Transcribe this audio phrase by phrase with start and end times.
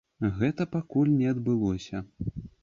[0.37, 2.03] Гэтага пакуль не адбылося.